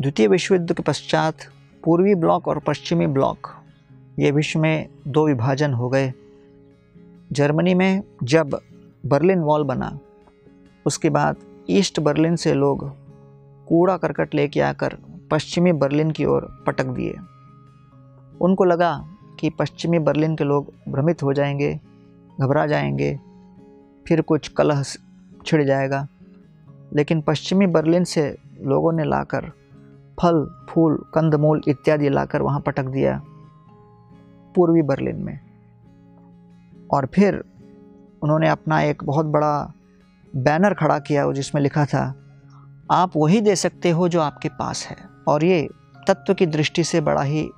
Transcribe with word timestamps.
द्वितीय 0.00 0.28
विश्व 0.28 0.54
युद्ध 0.54 0.72
के 0.72 0.82
पश्चात 0.82 1.34
पूर्वी 1.84 2.14
ब्लॉक 2.14 2.48
और 2.48 2.58
पश्चिमी 2.58 3.06
ब्लॉक, 3.06 3.48
ये 4.18 4.30
विश्व 4.30 4.60
में 4.60 4.88
दो 5.08 5.26
विभाजन 5.26 5.72
हो 5.72 5.88
गए। 5.88 6.12
जर्मनी 7.32 7.74
में 7.74 8.02
जब 8.22 8.60
बर्लिन 9.06 9.38
वॉल 9.38 9.64
बना, 9.64 9.98
उसके 10.86 11.10
बाद 11.10 11.36
ईस्ट 11.70 12.00
बर्लिन 12.00 12.36
से 12.36 12.54
लोग 12.54 12.92
कूड़ा 13.68 13.96
करकट 13.96 14.34
लेके 14.34 14.60
आकर 14.60 14.98
पश्चिमी 15.30 15.72
बर्लिन 15.72 16.10
की 16.10 16.24
ओर 16.24 16.64
पटक 16.66 16.86
दिए। 16.86 17.14
उनको 18.40 18.64
लगा 18.64 19.08
कि 19.40 19.50
पश्चिमी 19.50 19.98
बर्लिन 19.98 20.36
के 20.36 20.44
लोग 20.44 20.72
भ्रमित 20.88 21.22
हो 21.22 21.32
जाएँगे, 21.32 21.80
घबरा 22.40 22.66
जाएँगे, 22.66 23.20
फिर 24.08 24.20
कुछ 24.20 24.48
कलह 24.48 24.82
छिड़ 25.46 25.62
जाएगा। 25.62 26.08
लेकिन 26.92 27.20
पश्चिमी 27.20 27.66
बर्लिन 27.66 28.04
से 28.04 28.36
लोगों 28.62 28.92
ने 28.92 29.04
लाकर 29.04 29.52
फल, 30.20 30.66
फूल, 30.70 31.04
कंदमूल 31.14 31.60
इत्यादि 31.68 32.08
लाकर 32.08 32.42
वहाँ 32.42 32.60
पटक 32.60 32.84
दिया 32.84 33.20
पूर्वी 34.54 34.82
बर्लिन 34.82 35.16
में। 35.16 35.38
और 36.90 37.06
फिर 37.06 37.44
उन्होंने 38.22 38.48
अपना 38.48 38.80
एक 38.80 39.04
बहुत 39.04 39.26
बड़ा 39.26 39.72
बैनर 40.36 40.74
खड़ा 40.74 40.98
किया 40.98 41.32
जिसमें 41.32 41.62
लिखा 41.62 41.84
था, 41.84 42.14
आप 42.90 43.12
वही 43.16 43.40
दे 43.40 43.56
सकते 43.56 43.90
हो 43.90 44.08
जो 44.08 44.20
आपके 44.20 44.48
पास 44.48 44.86
है। 44.86 44.96
और 45.28 45.44
ये 45.44 45.68
तत्व 46.08 46.34
की 46.34 46.46
दृष्टि 46.46 46.84
से 46.84 47.00
बड़ा 47.00 47.22
ही 47.22 47.48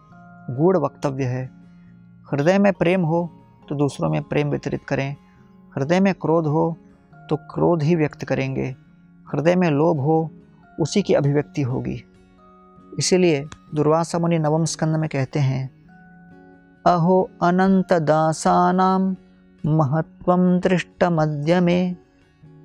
गूढ़ 0.50 0.76
वक्तव्य 0.76 1.24
है। 1.24 1.50
हृदय 2.32 2.58
में 2.58 2.72
प्रेम 2.72 3.02
हो 3.02 3.30
तो 3.68 3.74
दूसरों 3.74 4.10
में 4.10 4.22
प्रेम 4.22 4.48
वितरित 4.48 4.84
करें। 4.88 5.16
हृदय 5.76 6.00
में 6.00 6.14
क्रोध 6.14 6.46
हो 6.46 6.76
तो 7.30 7.36
क्रोध 7.36 7.82
ही 7.82 7.94
व्यक्त 7.94 8.24
करेंगे। 8.24 8.74
हृदय 9.26 9.56
में 9.56 9.70
लोभ 9.70 10.00
हो 10.00 10.30
उसी 10.80 11.02
की 11.02 11.14
अभिव्यक्ति 11.14 11.62
होगी। 11.62 12.02
इसीलिए 12.98 13.44
दुर्वासा 13.74 14.18
मुनि 14.18 14.38
नवम 14.38 14.64
स्कंद 14.64 14.96
में 14.96 15.08
कहते 15.08 15.38
हैं, 15.38 15.70
अहो 16.84 17.30
अनंत 17.42 17.92
दासानाम 17.92 19.16
महत्व 19.64 20.36
दृष्ट 20.60 21.04
मध्य 21.04 21.60
में 21.60 21.96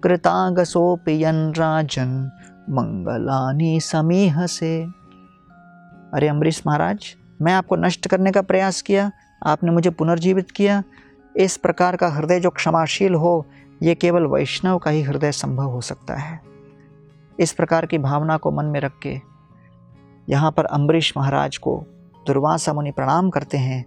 कृतागसोपियन 0.03 1.51
राजन 1.53 2.31
मंगलानी 2.69 3.79
समीह 3.79 4.45
से 4.45 4.81
अरे 6.13 6.27
अम्बरीश 6.27 6.61
महाराज, 6.67 7.05
मैं 7.41 7.53
आपको 7.53 7.75
नष्ट 7.75 8.07
करने 8.07 8.31
का 8.31 8.41
प्रयास 8.41 8.81
किया, 8.81 9.11
आपने 9.41 9.71
मुझे 9.71 9.89
पुनर्जीवित 9.89 10.51
किया। 10.51 10.83
इस 11.35 11.57
प्रकार 11.57 11.95
का 11.95 12.07
हृदय 12.07 12.39
जो 12.39 12.49
क्षमाशील 12.49 13.13
हो, 13.13 13.45
ये 13.83 13.95
केवल 13.95 14.25
वैष्णव 14.25 14.77
का 14.77 14.91
ही 14.91 15.01
हृदय 15.01 15.31
संभव 15.31 15.69
हो 15.69 15.81
सकता 15.81 16.15
है। 16.15 16.39
इस 17.39 17.53
प्रकार 17.53 17.85
की 17.85 17.97
भावना 17.97 18.37
को 18.37 18.51
मन 18.51 18.65
में 18.65 18.79
रख 18.79 18.99
के 19.03 19.17
यहाँ 20.29 20.51
पर 20.51 20.65
अम्बरीश 20.65 21.13
महाराज 21.17 21.57
को 21.57 21.85
दुर्वासा 22.27 22.73
मुनि 22.73 22.91
प्रणाम 22.91 23.29
करते 23.29 23.57
हैं 23.57 23.85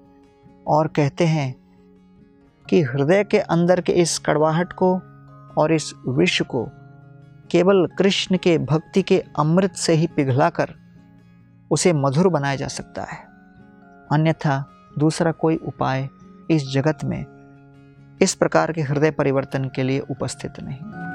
और 0.66 0.86
कहते 0.86 1.26
हैं 1.26 1.54
कि 2.68 2.82
हृदय 2.82 3.24
के 3.24 3.38
अंदर 3.38 3.80
के 3.80 3.92
इस 3.92 4.18
कड़वाहट 4.18 4.72
को 4.72 4.94
और 5.58 5.72
इस 5.72 5.94
विश्व 6.08 6.44
को 6.44 6.68
केवल 7.50 7.86
कृष्ण 7.98 8.36
के 8.36 8.58
भक्ति 8.58 9.02
के 9.02 9.24
अमृत 9.38 9.72
से 9.72 9.92
ही 9.92 10.06
पिघलाकर 10.06 10.74
उसे 11.70 11.92
मधुर 11.92 12.28
बनाया 12.28 12.56
जा 12.56 12.68
सकता 12.68 13.02
है। 13.02 13.18
अन्यथा 14.12 14.64
दूसरा 14.98 15.32
कोई 15.32 15.56
उपाय 15.56 16.08
इस 16.50 16.70
जगत 16.72 16.98
में 17.04 17.24
इस 18.22 18.34
प्रकार 18.34 18.72
के 18.72 18.80
हृदय 18.80 19.10
परिवर्तन 19.10 19.70
के 19.74 19.82
लिए 19.82 20.00
उपस्थित 20.00 20.60
नहीं। 20.60 21.07